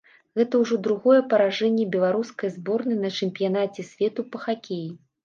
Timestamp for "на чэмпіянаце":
3.05-3.87